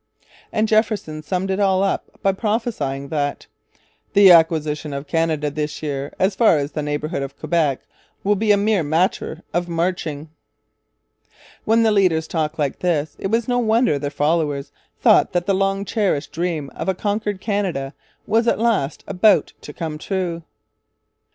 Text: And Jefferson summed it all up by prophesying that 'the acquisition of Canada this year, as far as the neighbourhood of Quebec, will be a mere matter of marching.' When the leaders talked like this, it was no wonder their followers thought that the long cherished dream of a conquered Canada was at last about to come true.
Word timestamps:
And 0.51 0.67
Jefferson 0.67 1.21
summed 1.21 1.51
it 1.51 1.59
all 1.59 1.83
up 1.83 2.09
by 2.23 2.31
prophesying 2.31 3.09
that 3.09 3.45
'the 4.13 4.31
acquisition 4.31 4.93
of 4.93 5.05
Canada 5.05 5.51
this 5.51 5.83
year, 5.83 6.11
as 6.17 6.33
far 6.33 6.57
as 6.57 6.71
the 6.71 6.81
neighbourhood 6.81 7.21
of 7.21 7.37
Quebec, 7.37 7.81
will 8.23 8.33
be 8.33 8.51
a 8.51 8.57
mere 8.57 8.81
matter 8.81 9.43
of 9.53 9.69
marching.' 9.69 10.31
When 11.65 11.83
the 11.83 11.91
leaders 11.91 12.27
talked 12.27 12.57
like 12.57 12.79
this, 12.79 13.15
it 13.19 13.27
was 13.27 13.47
no 13.47 13.59
wonder 13.59 13.99
their 13.99 14.09
followers 14.09 14.71
thought 14.99 15.33
that 15.33 15.45
the 15.45 15.53
long 15.53 15.85
cherished 15.85 16.31
dream 16.31 16.71
of 16.71 16.89
a 16.89 16.95
conquered 16.95 17.39
Canada 17.39 17.93
was 18.25 18.47
at 18.47 18.57
last 18.57 19.03
about 19.05 19.53
to 19.61 19.71
come 19.71 19.99
true. 19.99 20.41